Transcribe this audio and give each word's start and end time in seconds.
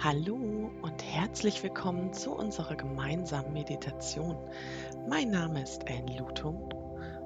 Hallo 0.00 0.70
und 0.80 1.02
herzlich 1.02 1.60
willkommen 1.64 2.12
zu 2.12 2.32
unserer 2.32 2.76
gemeinsamen 2.76 3.52
Meditation. 3.52 4.36
Mein 5.08 5.32
Name 5.32 5.60
ist 5.60 5.90
Anne 5.90 6.16
Lutum 6.16 6.68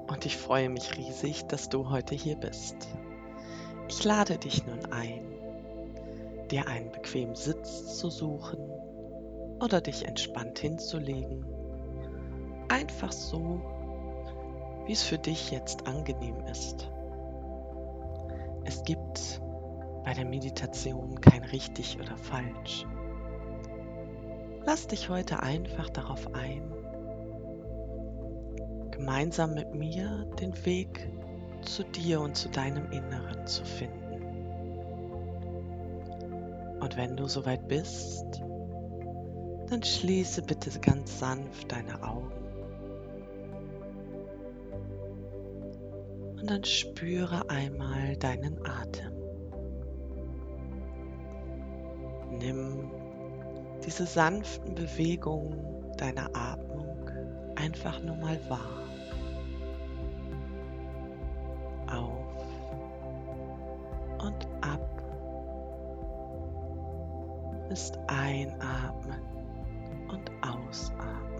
und 0.07 0.25
ich 0.25 0.37
freue 0.37 0.69
mich 0.69 0.97
riesig, 0.97 1.45
dass 1.45 1.69
du 1.69 1.91
heute 1.91 2.15
hier 2.15 2.35
bist. 2.35 2.75
Ich 3.89 4.03
lade 4.03 4.39
dich 4.39 4.65
nun 4.65 4.91
ein, 4.91 5.21
dir 6.49 6.67
einen 6.67 6.91
bequemen 6.91 7.35
Sitz 7.35 7.99
zu 7.99 8.09
suchen 8.09 8.67
oder 9.61 9.79
dich 9.79 10.07
entspannt 10.07 10.57
hinzulegen. 10.57 11.45
Einfach 12.69 13.11
so, 13.11 13.61
wie 14.87 14.93
es 14.93 15.03
für 15.03 15.19
dich 15.19 15.51
jetzt 15.51 15.85
angenehm 15.85 16.43
ist. 16.47 16.89
Es 18.65 18.83
gibt 18.83 19.42
bei 20.03 20.13
der 20.13 20.25
Meditation 20.25 21.19
kein 21.21 21.43
richtig 21.43 21.99
oder 21.99 22.17
falsch. 22.17 22.85
Lass 24.65 24.87
dich 24.87 25.09
heute 25.09 25.41
einfach 25.41 25.89
darauf 25.89 26.33
ein, 26.33 26.71
gemeinsam 28.91 29.53
mit 29.53 29.73
mir 29.75 30.25
den 30.39 30.53
Weg 30.65 31.09
zu 31.61 31.83
dir 31.83 32.21
und 32.21 32.35
zu 32.35 32.49
deinem 32.49 32.91
Inneren 32.91 33.45
zu 33.45 33.63
finden. 33.65 34.03
Und 36.79 36.97
wenn 36.97 37.15
du 37.15 37.27
soweit 37.27 37.67
bist, 37.67 38.41
dann 39.69 39.83
schließe 39.83 40.41
bitte 40.41 40.77
ganz 40.79 41.19
sanft 41.19 41.71
deine 41.71 42.03
Augen. 42.03 42.31
Und 46.39 46.49
dann 46.49 46.63
spüre 46.65 47.49
einmal 47.49 48.17
deinen 48.17 48.65
Atem. 48.65 49.12
Nimm 52.39 52.91
diese 53.85 54.05
sanften 54.05 54.75
Bewegungen 54.75 55.91
deiner 55.97 56.29
Atmung 56.33 57.09
einfach 57.55 58.01
nur 58.01 58.15
mal 58.15 58.39
wahr. 58.49 58.83
Auf 61.87 62.43
und 64.25 64.47
ab 64.61 64.93
ist 67.69 67.97
einatmen 68.07 69.21
und 70.09 70.31
ausatmen. 70.41 71.33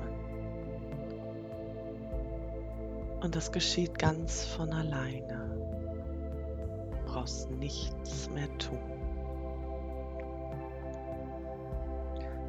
Und 3.21 3.35
das 3.35 3.51
geschieht 3.51 3.97
ganz 3.97 4.43
von 4.45 4.71
alleine. 4.73 5.49
Du 6.91 7.11
brauchst 7.11 7.49
nichts 7.51 8.29
mehr 8.29 8.49
tun. 8.57 8.92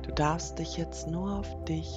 Du 0.04 0.12
darfst 0.12 0.58
dich 0.58 0.76
jetzt 0.76 1.08
nur 1.08 1.38
auf 1.38 1.64
dich 1.64 1.90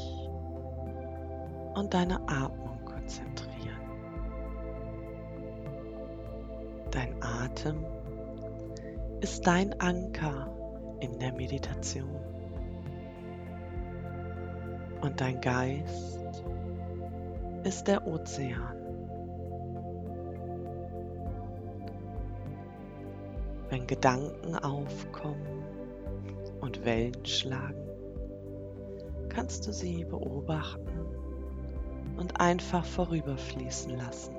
und 1.75 1.94
deine 1.94 2.22
Atmung 2.27 2.80
konzentrieren. 2.86 3.81
Dein 6.89 7.22
Atem 7.22 7.86
ist 9.19 9.45
dein 9.45 9.80
Anker 9.81 10.49
in 11.02 11.19
der 11.19 11.33
Meditation. 11.33 12.16
Und 15.02 15.19
dein 15.19 15.42
Geist 15.42 16.19
ist 17.66 17.88
der 17.88 18.08
Ozean. 18.08 18.73
Wenn 23.69 23.86
Gedanken 23.86 24.55
aufkommen 24.55 25.66
und 26.61 26.86
Wellen 26.86 27.25
schlagen, 27.25 27.86
kannst 29.38 29.67
du 29.67 29.71
sie 29.71 30.03
beobachten 30.03 31.05
und 32.17 32.41
einfach 32.41 32.83
vorüberfließen 32.83 33.95
lassen. 33.95 34.36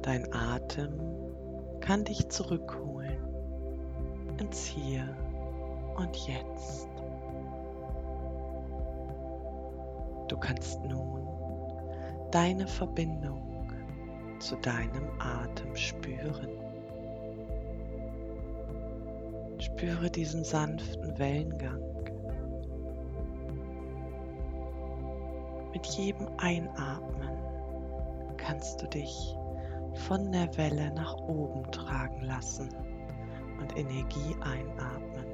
Dein 0.00 0.32
Atem 0.32 0.98
kann 1.80 2.06
dich 2.06 2.30
zurückholen 2.30 3.18
ins 4.38 4.64
Hier 4.64 5.14
und 5.96 6.16
Jetzt. 6.26 6.88
Du 10.28 10.38
kannst 10.38 10.82
nun 10.82 11.28
deine 12.30 12.66
Verbindung 12.66 13.68
zu 14.38 14.56
deinem 14.56 15.10
Atem 15.18 15.76
spüren. 15.76 16.69
Spüre 19.80 20.10
diesen 20.10 20.44
sanften 20.44 21.18
Wellengang. 21.18 21.80
Mit 25.72 25.86
jedem 25.86 26.28
Einatmen 26.36 27.30
kannst 28.36 28.82
du 28.82 28.86
dich 28.88 29.34
von 30.06 30.32
der 30.32 30.54
Welle 30.58 30.92
nach 30.92 31.16
oben 31.16 31.62
tragen 31.72 32.20
lassen 32.20 32.68
und 33.58 33.74
Energie 33.74 34.36
einatmen. 34.42 35.24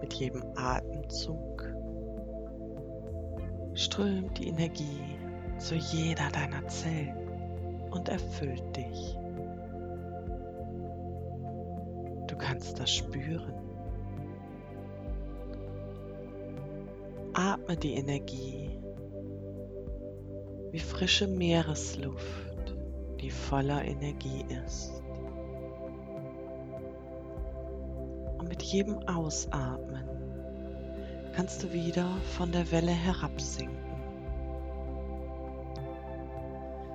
Mit 0.00 0.14
jedem 0.14 0.44
Atemzug 0.56 1.70
strömt 3.74 4.38
die 4.38 4.48
Energie 4.48 5.18
zu 5.58 5.74
jeder 5.74 6.30
deiner 6.30 6.66
Zellen 6.68 7.28
und 7.90 8.08
erfüllt 8.08 8.74
dich. 8.74 9.17
Kannst 12.48 12.80
das 12.80 12.90
spüren. 12.90 13.52
Atme 17.34 17.76
die 17.76 17.94
Energie 17.94 18.70
wie 20.70 20.78
frische 20.78 21.26
Meeresluft, 21.26 22.74
die 23.20 23.30
voller 23.30 23.84
Energie 23.84 24.46
ist. 24.64 25.02
Und 28.38 28.48
mit 28.48 28.62
jedem 28.62 28.98
Ausatmen 29.06 30.08
kannst 31.34 31.62
du 31.62 31.72
wieder 31.72 32.08
von 32.36 32.50
der 32.50 32.70
Welle 32.72 32.92
herabsinken. 32.92 33.76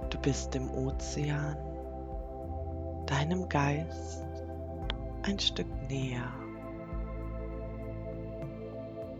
Du 0.09 0.17
bist 0.19 0.55
im 0.55 0.71
Ozean, 0.71 1.57
deinem 3.05 3.47
Geist 3.49 4.32
ein 5.23 5.39
Stück 5.39 5.67
näher. 5.89 6.31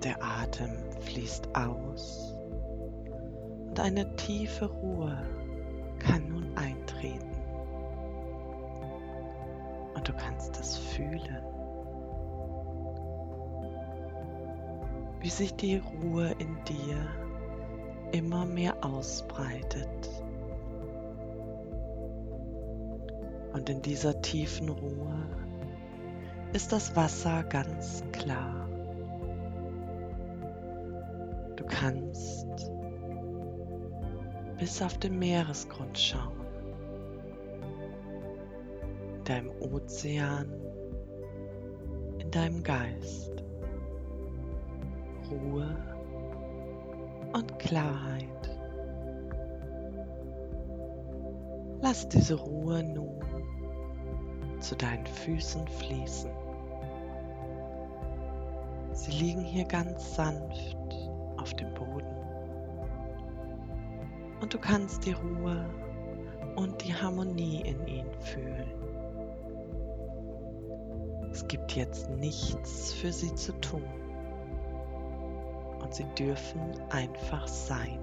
Der 0.04 0.22
Atem 0.22 0.70
fließt 1.00 1.56
aus 1.56 2.36
und 3.70 3.80
eine 3.80 4.16
tiefe 4.18 4.66
Ruhe 4.66 5.18
kann 6.00 6.28
nun 6.28 6.58
eintreten. 6.58 7.32
Und 9.96 10.08
du 10.08 10.14
kannst 10.14 10.60
es 10.60 10.78
fühlen, 10.78 11.44
wie 15.22 15.30
sich 15.30 15.56
die 15.56 15.78
Ruhe 15.78 16.36
in 16.38 16.58
dir 16.66 16.98
immer 18.12 18.46
mehr 18.46 18.76
ausbreitet. 18.84 19.88
Und 23.54 23.70
in 23.70 23.82
dieser 23.82 24.22
tiefen 24.22 24.68
Ruhe 24.68 25.43
ist 26.54 26.72
das 26.72 26.96
Wasser 26.96 27.44
ganz 27.44 28.04
klar. 28.12 28.70
Du 31.56 31.66
kannst 31.66 32.72
bis 34.60 34.82
auf 34.82 35.00
den 35.00 35.18
Meeresgrund 35.18 35.98
schauen, 35.98 36.46
in 39.16 39.24
deinem 39.24 39.52
Ozean, 39.62 40.54
in 42.20 42.30
deinem 42.30 42.62
Geist. 42.62 43.32
Ruhe 45.32 45.76
und 47.34 47.58
Klarheit. 47.58 48.28
Lass 51.82 52.08
diese 52.08 52.36
Ruhe 52.36 52.84
nun 52.84 53.20
zu 54.60 54.76
deinen 54.76 55.06
Füßen 55.06 55.68
fließen. 55.68 56.43
Sie 58.94 59.12
liegen 59.12 59.42
hier 59.42 59.66
ganz 59.66 60.16
sanft 60.16 60.78
auf 61.38 61.54
dem 61.56 61.74
Boden. 61.74 62.06
Und 64.40 64.54
du 64.54 64.60
kannst 64.60 65.06
die 65.06 65.14
Ruhe 65.14 65.66
und 66.56 66.84
die 66.84 66.94
Harmonie 66.94 67.62
in 67.62 67.88
ihnen 67.88 68.14
fühlen. 68.20 68.72
Es 71.32 71.48
gibt 71.48 71.72
jetzt 71.72 72.10
nichts 72.12 72.94
für 72.94 73.12
sie 73.12 73.34
zu 73.34 73.54
tun. 73.60 73.84
Und 75.82 75.94
sie 75.94 76.06
dürfen 76.18 76.62
einfach 76.92 77.48
sein. 77.48 78.00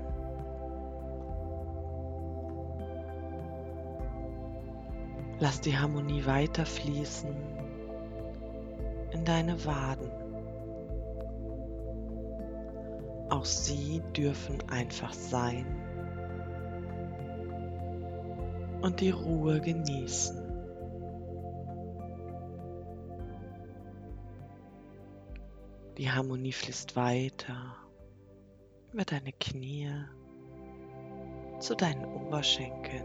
Lass 5.39 5.61
die 5.61 5.79
Harmonie 5.79 6.27
weiterfließen 6.27 7.35
in 9.13 9.25
deine 9.25 9.65
Waden. 9.65 10.30
Auch 13.31 13.45
sie 13.45 14.03
dürfen 14.17 14.59
einfach 14.69 15.13
sein 15.13 15.65
und 18.83 19.01
die 19.01 19.11
Ruhe 19.11 19.61
genießen. 19.61 20.51
Die 25.97 26.11
Harmonie 26.11 26.53
fließt 26.53 26.97
weiter 26.97 27.77
über 28.93 29.05
deine 29.05 29.33
Knie 29.33 29.93
zu 31.61 31.77
deinen 31.77 32.07
Oberschenkeln. 32.07 33.05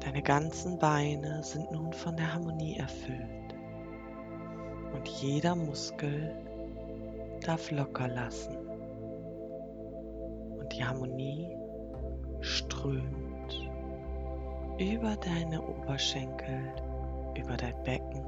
Deine 0.00 0.22
ganzen 0.22 0.78
Beine 0.78 1.44
sind 1.44 1.70
nun 1.70 1.92
von 1.92 2.16
der 2.16 2.34
Harmonie 2.34 2.76
erfüllt 2.76 3.54
und 4.94 5.06
jeder 5.06 5.54
Muskel 5.54 6.34
darf 7.42 7.70
locker 7.70 8.08
lassen 8.08 8.56
und 10.58 10.72
die 10.72 10.84
Harmonie 10.84 11.56
strömt 12.40 13.70
über 14.78 15.16
deine 15.16 15.60
Oberschenkel, 15.62 16.72
über 17.36 17.56
dein 17.56 17.80
Becken, 17.84 18.24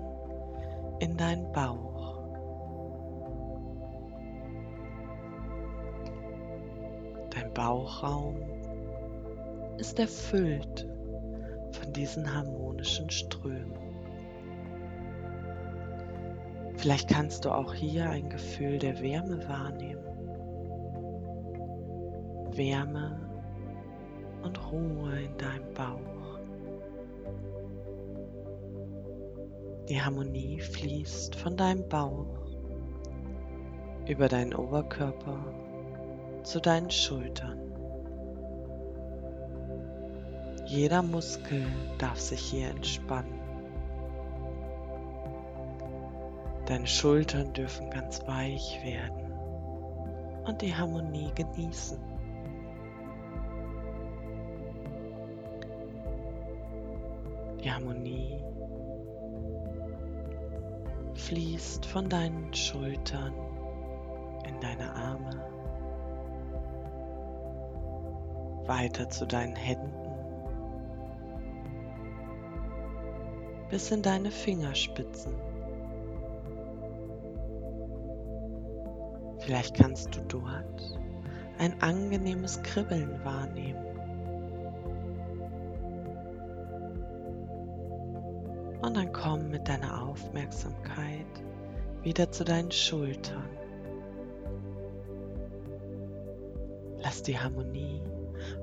in 1.01 1.17
deinen 1.17 1.51
Bauch. 1.53 2.19
Dein 7.31 7.53
Bauchraum 7.53 8.37
ist 9.79 9.99
erfüllt 9.99 10.89
von 11.73 11.93
diesen 11.93 12.33
harmonischen 12.33 13.11
Strömen. 13.11 13.84
Vielleicht 16.85 17.09
kannst 17.09 17.47
du 17.47 17.51
auch 17.51 17.73
hier 17.73 18.11
ein 18.11 18.29
Gefühl 18.29 18.79
der 18.79 19.01
Wärme 19.01 19.49
wahrnehmen. 19.49 20.05
Wärme 22.55 23.19
und 24.43 24.71
Ruhe 24.71 25.19
in 25.19 25.35
deinem 25.39 25.73
Bauch. 25.73 26.39
Die 29.89 29.99
Harmonie 29.99 30.61
fließt 30.61 31.37
von 31.37 31.57
deinem 31.57 31.89
Bauch 31.89 32.53
über 34.07 34.29
deinen 34.29 34.55
Oberkörper 34.55 35.43
zu 36.43 36.61
deinen 36.61 36.91
Schultern. 36.91 37.61
Jeder 40.67 41.01
Muskel 41.01 41.65
darf 41.97 42.19
sich 42.19 42.41
hier 42.41 42.69
entspannen. 42.69 43.44
Deine 46.67 46.87
Schultern 46.87 47.53
dürfen 47.53 47.91
ganz 47.91 48.27
weich 48.27 48.81
werden 48.83 49.33
und 50.47 50.63
die 50.63 50.75
Harmonie 50.75 51.31
genießen. 51.35 51.99
Die 57.63 57.71
Harmonie 57.71 58.43
fließt 61.15 61.85
von 61.85 62.09
deinen 62.09 62.53
Schultern 62.55 63.35
in 64.47 64.61
deine 64.61 64.95
Arme, 64.95 65.31
weiter 68.67 69.09
zu 69.11 69.27
deinen 69.27 69.57
Händen, 69.57 69.93
bis 73.71 73.91
in 73.91 74.03
deine 74.03 74.31
Fingerspitzen. 74.31 75.54
Vielleicht 79.45 79.75
kannst 79.75 80.17
du 80.17 80.21
dort 80.23 80.99
ein 81.59 81.83
angenehmes 81.83 82.63
Kribbeln 82.63 83.23
wahrnehmen. 83.25 83.85
Und 88.81 88.97
dann 88.97 89.13
komm 89.13 89.51
mit 89.51 89.69
deiner 89.69 90.03
Aufmerksamkeit 90.03 91.27
wieder 92.03 92.31
zu 92.33 92.45
deinen 92.45 92.71
Schultern. 92.71 93.49
Lass 97.03 97.23
die 97.23 97.39
Harmonie 97.39 98.01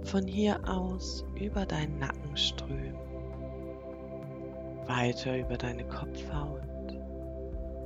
von 0.02 0.26
hier 0.26 0.60
aus 0.68 1.24
über 1.40 1.68
deinen 1.68 2.00
Nacken 2.00 2.36
strömen, 2.36 2.98
weiter 4.88 5.38
über 5.38 5.58
deine 5.58 5.84
Kopfhaut 5.88 6.62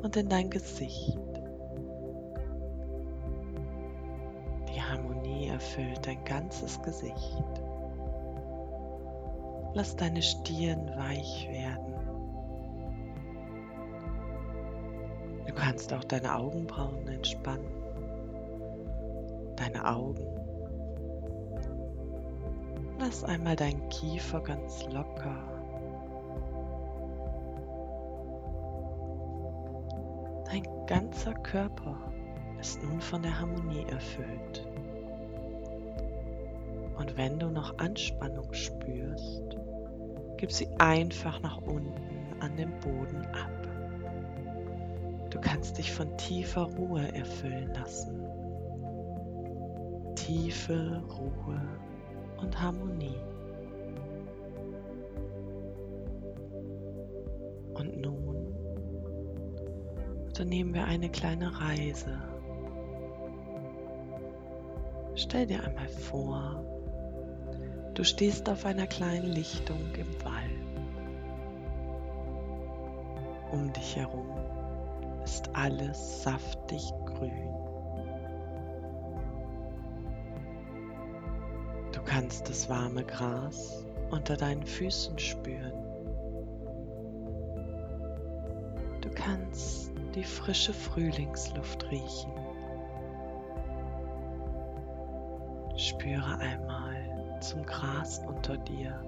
und 0.01 0.15
in 0.15 0.30
dein 0.30 0.50
Gesicht. 0.50 1.34
Erfüllt 5.56 6.06
dein 6.06 6.22
ganzes 6.25 6.81
Gesicht. 6.81 7.62
Lass 9.74 9.96
deine 9.96 10.22
Stirn 10.22 10.92
weich 10.98 11.48
werden. 11.50 11.94
Du 15.48 15.54
kannst 15.54 15.94
auch 15.94 16.04
deine 16.04 16.36
Augenbrauen 16.36 17.07
entspannen, 17.07 17.72
deine 19.56 19.88
Augen. 19.88 20.28
Lass 23.00 23.24
einmal 23.24 23.56
deinen 23.56 23.88
Kiefer 23.88 24.42
ganz 24.42 24.86
locker. 24.92 25.38
Dein 30.52 30.63
ganzer 30.86 31.34
Körper 31.34 31.98
ist 32.60 32.84
nun 32.84 33.00
von 33.00 33.22
der 33.22 33.40
Harmonie 33.40 33.86
erfüllt. 33.90 34.68
Und 37.06 37.18
wenn 37.18 37.38
du 37.38 37.52
noch 37.52 37.78
Anspannung 37.78 38.52
spürst, 38.52 39.56
gib 40.38 40.52
sie 40.52 40.68
einfach 40.80 41.40
nach 41.44 41.62
unten 41.62 42.34
an 42.40 42.57
den 42.57 42.72
Boden 42.80 43.24
ab. 43.28 43.68
Du 45.30 45.40
kannst 45.40 45.78
dich 45.78 45.92
von 45.94 46.18
tiefer 46.18 46.63
Ruhe 46.63 47.13
erfüllen 47.13 47.72
lassen. 47.75 48.24
Tiefe 50.16 51.04
Ruhe 51.16 51.62
und 52.42 52.60
Harmonie. 52.60 53.22
Und 57.76 58.02
nun 58.02 58.56
unternehmen 60.26 60.74
wir 60.74 60.85
eine 60.85 61.09
kleine 61.09 61.52
Reise. 61.62 62.18
Stell 65.14 65.45
dir 65.45 65.64
einmal 65.64 65.88
vor, 65.88 66.74
du 67.95 68.04
stehst 68.04 68.49
auf 68.49 68.66
einer 68.66 68.87
kleinen 68.87 69.25
Lichtung 69.25 69.80
im 69.95 70.23
Wald. 70.23 70.52
Um 73.52 73.71
dich 73.71 73.95
herum 73.95 74.30
ist 75.23 75.49
alles 75.54 76.23
saftig 76.23 76.83
grün. 77.06 77.49
Du 81.94 82.02
kannst 82.04 82.49
das 82.49 82.69
warme 82.69 83.04
Gras 83.04 83.85
unter 84.11 84.35
deinen 84.35 84.66
Füßen 84.66 85.18
spüren. 85.18 85.73
Du 89.02 89.09
kannst 89.09 89.92
die 90.14 90.23
frische 90.23 90.73
Frühlingsluft 90.73 91.90
riechen. 91.90 92.31
Spüre 95.78 96.37
einmal 96.40 96.84
zum 97.49 97.66
Gras 97.66 98.21
unter 98.28 98.57
dir. 98.57 99.04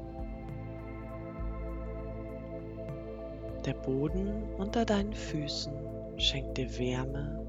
Der 3.65 3.73
Boden 3.73 4.43
unter 4.57 4.85
deinen 4.85 5.13
Füßen 5.13 5.73
schenkt 6.17 6.57
dir 6.57 6.77
Wärme 6.77 7.45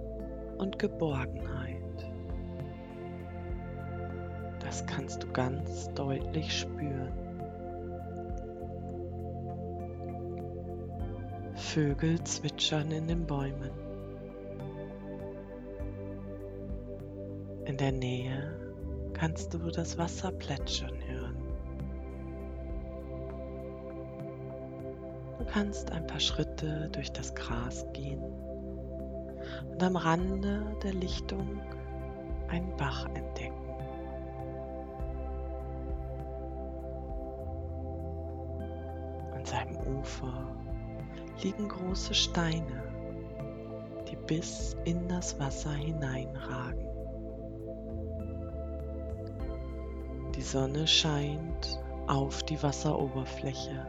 und 0.57 0.79
Geborgenheit. 0.79 1.77
Das 4.61 4.85
kannst 4.87 5.23
du 5.23 5.33
ganz 5.33 5.93
deutlich 5.95 6.61
spüren. 6.61 7.13
Vögel 11.55 12.23
zwitschern 12.25 12.91
in 12.91 13.09
den 13.09 13.27
Bäumen. 13.27 13.71
In 17.67 17.77
der 17.77 17.93
Nähe 17.93 18.68
kannst 19.19 19.53
du 19.53 19.59
das 19.71 19.99
Wasser 19.99 20.31
plätschern 20.33 20.97
hören. 21.07 21.37
Du 25.39 25.45
kannst 25.45 25.91
ein 25.93 26.07
paar 26.07 26.21
Schritte 26.21 26.89
durch 26.93 27.13
das 27.13 27.35
Gras 27.35 27.85
gehen 27.93 28.23
und 29.71 29.83
am 29.83 29.97
Rande 29.97 30.65
der 30.83 30.93
Lichtung 30.93 31.61
einen 32.49 32.77
Bach 32.77 33.07
entdecken. 33.15 33.69
seinem 39.49 39.77
Ufer 39.99 40.47
liegen 41.43 41.69
große 41.69 42.15
Steine, 42.15 42.83
die 44.11 44.17
bis 44.17 44.77
in 44.85 45.09
das 45.09 45.39
Wasser 45.41 45.73
hineinragen. 45.73 46.98
Die 50.39 50.45
Sonne 50.45 50.87
scheint 50.87 51.81
auf 52.07 52.45
die 52.45 52.63
Wasseroberfläche 52.63 53.85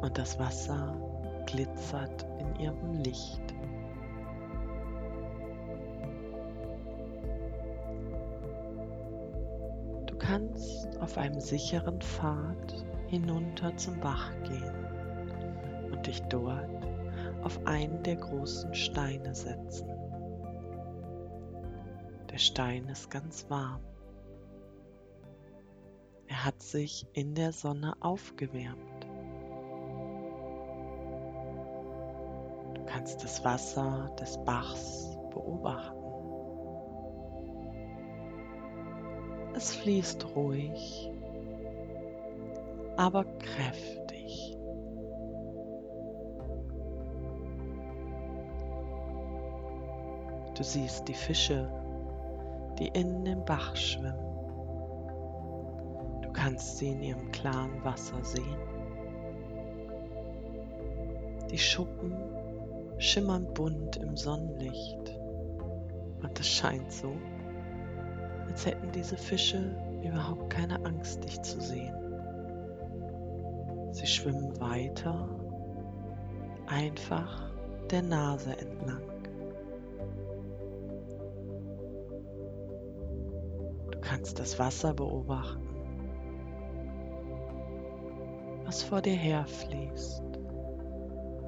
und 0.00 0.16
das 0.16 0.38
Wasser 0.38 0.94
glitzert 1.46 2.24
in 2.38 2.60
ihrem 2.60 2.92
Licht. 3.02 3.42
Du 10.06 10.16
kannst 10.16 11.00
auf 11.00 11.18
einem 11.18 11.40
sicheren 11.40 12.00
Pfad 12.00 12.86
hinunter 13.08 13.76
zum 13.76 13.98
Bach 13.98 14.30
gehen 14.44 15.90
und 15.90 16.06
dich 16.06 16.22
dort 16.28 16.70
auf 17.42 17.58
einen 17.66 18.00
der 18.04 18.14
großen 18.14 18.72
Steine 18.76 19.34
setzen. 19.34 19.91
Der 22.32 22.38
Stein 22.38 22.88
ist 22.88 23.10
ganz 23.10 23.48
warm. 23.50 23.80
Er 26.26 26.44
hat 26.46 26.62
sich 26.62 27.06
in 27.12 27.34
der 27.34 27.52
Sonne 27.52 27.94
aufgewärmt. 28.00 28.92
kannst 32.92 33.24
das 33.24 33.44
Wasser 33.44 34.14
des 34.20 34.38
Bachs 34.44 35.18
beobachten. 35.30 35.96
Es 39.54 39.74
fließt 39.74 40.24
ruhig, 40.36 41.10
aber 42.96 43.24
kräftig. 43.24 44.56
Du 50.54 50.62
siehst 50.62 51.08
die 51.08 51.14
Fische, 51.14 51.68
die 52.78 52.88
in 52.88 53.24
dem 53.24 53.44
Bach 53.44 53.76
schwimmen. 53.76 54.32
Du 56.22 56.32
kannst 56.32 56.78
sie 56.78 56.88
in 56.88 57.02
ihrem 57.02 57.30
klaren 57.32 57.84
Wasser 57.84 58.22
sehen. 58.22 58.56
Die 61.50 61.58
Schuppen 61.58 62.14
schimmern 62.98 63.52
bunt 63.52 63.96
im 63.96 64.16
Sonnenlicht. 64.16 65.18
Und 66.22 66.38
es 66.38 66.48
scheint 66.48 66.90
so, 66.90 67.12
als 68.48 68.64
hätten 68.64 68.90
diese 68.92 69.16
Fische 69.16 69.76
überhaupt 70.02 70.50
keine 70.50 70.84
Angst, 70.84 71.24
dich 71.24 71.40
zu 71.42 71.60
sehen. 71.60 71.94
Sie 73.90 74.06
schwimmen 74.06 74.58
weiter, 74.60 75.28
einfach 76.66 77.52
der 77.90 78.02
Nase 78.02 78.56
entlang. 78.58 79.11
Kannst 84.22 84.38
das 84.38 84.56
Wasser 84.56 84.94
beobachten, 84.94 85.66
was 88.64 88.84
vor 88.84 89.02
dir 89.02 89.16
herfließt. 89.16 90.22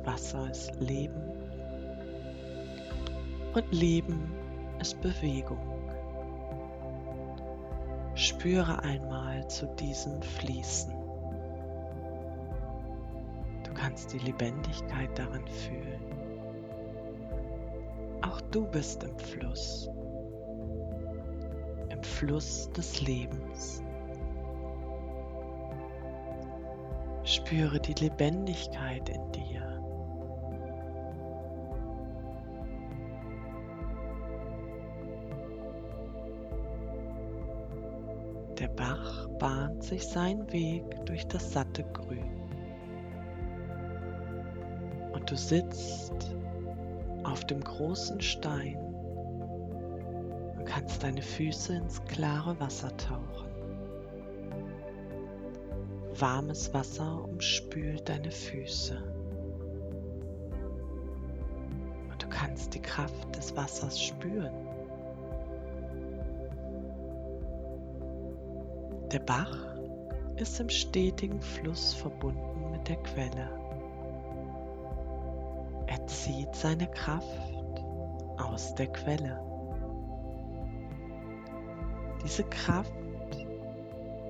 Wasser 0.03 0.51
ist 0.51 0.75
Leben 0.81 1.23
und 3.55 3.73
Leben 3.73 4.35
ist 4.81 5.01
Bewegung. 5.01 5.61
Spüre 8.17 8.83
einmal 8.83 9.47
zu 9.47 9.67
diesem 9.77 10.21
Fließen. 10.21 10.93
Du 13.63 13.73
kannst 13.73 14.13
die 14.13 14.19
Lebendigkeit 14.19 15.17
darin 15.17 15.47
fühlen. 15.47 16.03
Auch 18.21 18.41
du 18.51 18.67
bist 18.67 19.05
im 19.05 19.17
Fluss, 19.17 19.89
Fluss 22.15 22.71
des 22.71 23.01
Lebens. 23.01 23.83
Spüre 27.25 27.81
die 27.81 27.95
Lebendigkeit 27.95 29.09
in 29.09 29.33
dir. 29.33 29.83
Der 38.61 38.69
Bach 38.69 39.27
bahnt 39.41 39.83
sich 39.83 40.07
seinen 40.07 40.53
Weg 40.53 40.85
durch 41.07 41.27
das 41.27 41.53
satte 41.53 41.83
Grün. 41.95 42.31
Und 45.13 45.29
du 45.29 45.37
sitzt 45.37 46.37
auf 47.25 47.45
dem 47.47 47.61
großen 47.61 48.21
Stein 48.21 48.94
kannst 50.75 51.05
deine 51.05 51.23
Füße 51.23 51.77
ins 51.77 52.05
klare 52.07 52.59
Wasser 52.59 52.97
tauchen. 52.97 53.49
Warmes 56.19 56.75
Wasser 56.75 57.23
umspült 57.23 58.09
deine 58.09 58.33
Füße. 58.33 59.01
Und 62.11 62.21
du 62.21 62.29
kannst 62.29 62.75
die 62.75 62.83
Kraft 62.83 63.37
des 63.37 63.55
Wassers 63.57 64.03
spüren. 64.03 64.53
Der 69.13 69.21
Bach 69.21 69.77
ist 70.35 70.59
im 70.59 70.71
stetigen 70.71 71.41
Fluss 71.41 71.95
verbunden 71.95 72.73
mit 72.73 72.89
der 72.89 72.97
Quelle. 72.97 73.49
Er 75.87 76.05
zieht 76.09 76.53
seine 76.57 76.89
Kraft 76.89 77.85
aus 78.39 78.75
der 78.75 78.89
Quelle. 78.89 79.44
Diese 82.25 82.45
Kraft 82.45 82.93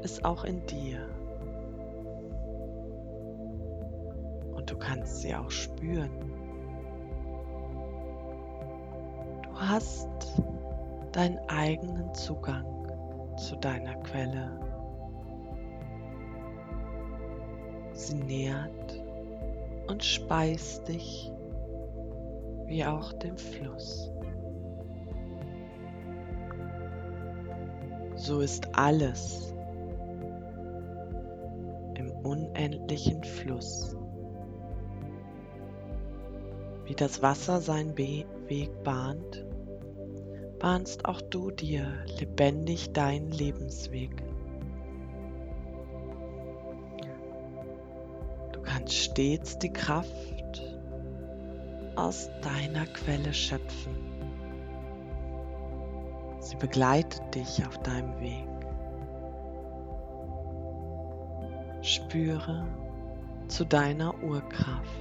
ist 0.02 0.24
auch 0.24 0.44
in 0.44 0.66
dir. 0.66 1.08
Und 4.52 4.70
du 4.70 4.76
kannst 4.76 5.22
sie 5.22 5.34
auch 5.34 5.50
spüren. 5.50 6.10
Du 9.44 9.60
hast 9.60 10.08
deinen 11.12 11.38
eigenen 11.48 12.12
Zugang 12.14 12.66
zu 13.36 13.56
deiner 13.56 13.94
Quelle. 14.02 14.50
Sie 17.92 18.16
nährt 18.16 19.02
und 19.86 20.02
speist 20.02 20.88
dich 20.88 21.30
wie 22.66 22.84
auch 22.84 23.12
den 23.12 23.38
Fluss. 23.38 24.13
So 28.24 28.40
ist 28.40 28.66
alles 28.72 29.52
im 31.94 32.10
unendlichen 32.22 33.22
Fluss. 33.22 33.94
Wie 36.86 36.94
das 36.94 37.20
Wasser 37.20 37.60
seinen 37.60 37.94
Be 37.94 38.24
Weg 38.46 38.82
bahnt, 38.82 39.44
bahnst 40.58 41.04
auch 41.04 41.20
du 41.20 41.50
dir 41.50 41.86
lebendig 42.18 42.94
deinen 42.94 43.30
Lebensweg. 43.30 44.22
kannst 48.64 48.94
stets 48.94 49.58
die 49.58 49.72
Kraft 49.72 50.62
aus 51.94 52.30
deiner 52.40 52.86
Quelle 52.86 53.34
schöpfen. 53.34 54.03
Sie 56.44 56.56
begleitet 56.56 57.34
dich 57.34 57.66
auf 57.66 57.78
deinem 57.78 58.20
Weg. 58.20 58.46
Spüre 61.80 62.66
zu 63.48 63.64
deiner 63.64 64.14
Urkraft. 64.22 65.00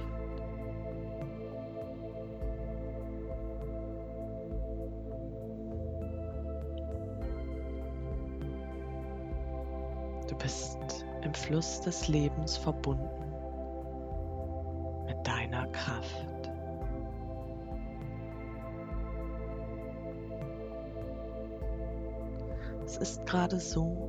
Du 10.28 10.34
bist 10.36 11.04
im 11.22 11.34
Fluss 11.34 11.82
des 11.82 12.08
Lebens 12.08 12.56
verbunden 12.56 13.24
deiner 15.24 15.66
Kraft. 15.68 16.33
Es 22.94 23.00
ist 23.00 23.26
gerade 23.26 23.58
so, 23.58 24.08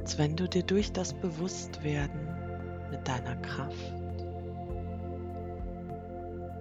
als 0.00 0.18
wenn 0.18 0.34
du 0.34 0.48
dir 0.48 0.64
durch 0.64 0.92
das 0.92 1.14
Bewusstwerden 1.14 2.26
mit 2.90 3.06
deiner 3.06 3.36
Kraft 3.36 3.94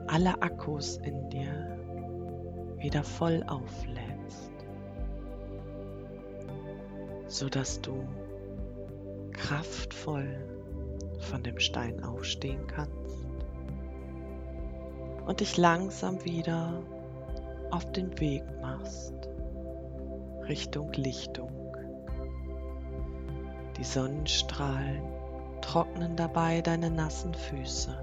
alle 0.06 0.40
Akkus 0.40 0.98
in 0.98 1.28
dir 1.32 1.80
wieder 2.78 3.04
voll 3.04 3.44
auflädst, 3.48 4.52
sodass 7.26 7.82
du 7.82 8.08
kraftvoll 9.32 10.46
von 11.22 11.42
dem 11.42 11.58
Stein 11.58 12.04
aufstehen 12.04 12.68
kannst 12.68 13.26
und 15.26 15.40
dich 15.40 15.58
langsam 15.58 16.24
wieder 16.24 16.84
auf 17.72 17.92
den 17.94 18.20
Weg 18.20 18.44
machst 18.62 19.32
Richtung 20.48 20.92
Lichtung. 20.94 21.52
Die 23.78 23.84
Sonnenstrahlen 23.84 25.02
trocknen 25.62 26.16
dabei 26.16 26.62
deine 26.62 26.90
nassen 26.90 27.34
Füße. 27.34 27.98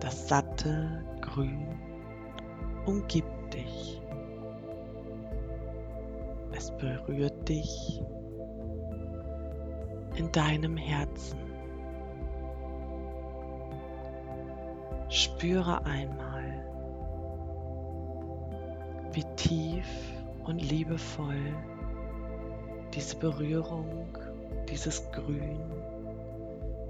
Das 0.00 0.28
satte 0.28 1.04
Grün 1.20 1.78
umgibt 2.86 3.54
dich. 3.54 4.00
Es 6.52 6.70
berührt 6.70 7.48
dich 7.48 8.02
in 10.16 10.30
deinem 10.32 10.76
Herzen. 10.76 11.38
Spüre 15.08 15.84
einmal, 15.84 16.33
wie 19.14 19.24
tief 19.36 19.86
und 20.44 20.58
liebevoll 20.58 21.54
diese 22.94 23.16
Berührung, 23.16 24.06
dieses 24.68 25.10
Grün 25.12 25.60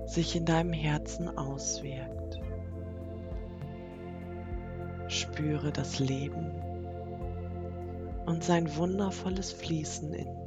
sich 0.06 0.36
in 0.36 0.44
deinem 0.44 0.72
Herzen 0.72 1.36
auswirkt. 1.36 2.40
Spüre 5.08 5.72
das 5.72 5.98
Leben 5.98 6.50
und 8.26 8.42
sein 8.42 8.76
wundervolles 8.76 9.52
Fließen 9.52 10.12
in 10.12 10.43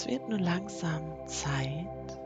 Es 0.00 0.08
wird 0.08 0.30
nun 0.30 0.38
langsam 0.38 1.02
Zeit, 1.26 2.18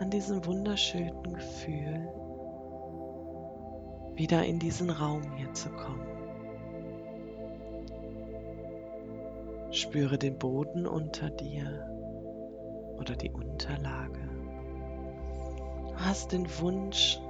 an 0.00 0.10
diesem 0.10 0.44
wunderschönen 0.44 1.32
Gefühl 1.32 2.12
wieder 4.16 4.44
in 4.44 4.58
diesen 4.58 4.90
Raum 4.90 5.22
hier 5.36 5.54
zu 5.54 5.68
kommen. 5.68 6.08
Spüre 9.70 10.18
den 10.18 10.36
Boden 10.36 10.88
unter 10.88 11.30
dir 11.30 11.88
oder 12.98 13.14
die 13.14 13.30
Unterlage. 13.30 14.28
Du 15.86 15.94
hast 15.98 16.32
den 16.32 16.48
Wunsch, 16.58 17.20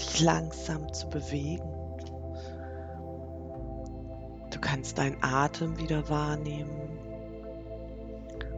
dich 0.00 0.22
langsam 0.22 0.90
zu 0.90 1.06
bewegen. 1.10 1.68
Du 4.50 4.58
kannst 4.58 4.96
deinen 4.96 5.22
Atem 5.22 5.78
wieder 5.78 6.08
wahrnehmen 6.08 6.93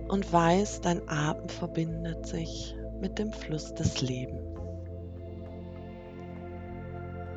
und 0.09 0.33
weißt, 0.33 0.85
dein 0.85 1.09
Atem 1.09 1.49
verbindet 1.49 2.27
sich 2.27 2.77
mit 3.01 3.19
dem 3.19 3.33
Fluss 3.33 3.75
des 3.75 4.01
Lebens. 4.01 4.57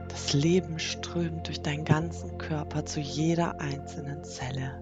Das 0.07 0.33
Leben 0.33 0.79
strömt 0.79 1.47
durch 1.47 1.61
deinen 1.61 1.85
ganzen 1.85 2.37
Körper 2.37 2.85
zu 2.85 2.99
jeder 2.99 3.59
einzelnen 3.61 4.23
Zelle. 4.23 4.79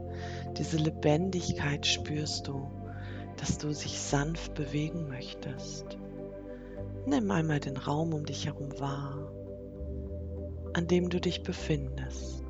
Diese 0.58 0.78
Lebendigkeit 0.78 1.86
spürst 1.86 2.48
du, 2.48 2.70
dass 3.38 3.58
du 3.58 3.68
dich 3.68 4.00
sanft 4.00 4.56
bewegen 4.56 5.08
möchtest. 5.08 5.98
Nimm 7.06 7.32
einmal 7.32 7.60
den 7.60 7.78
Raum 7.78 8.14
um 8.14 8.26
dich 8.26 8.48
herum 8.48 8.78
wahr, 8.80 9.32
an 10.74 10.88
dem 10.88 11.10
du 11.10 11.22
dich 11.22 11.44
befindest. 11.44 12.47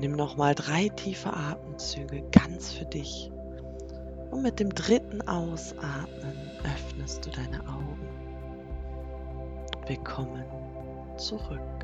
Nimm 0.00 0.12
nochmal 0.12 0.54
drei 0.54 0.88
tiefe 0.88 1.30
Atemzüge 1.30 2.22
ganz 2.32 2.72
für 2.72 2.86
dich. 2.86 3.30
Und 4.30 4.40
mit 4.40 4.58
dem 4.58 4.74
dritten 4.74 5.20
Ausatmen 5.28 6.38
öffnest 6.64 7.26
du 7.26 7.30
deine 7.30 7.60
Augen. 7.68 8.08
Willkommen 9.86 10.44
zurück. 11.18 11.79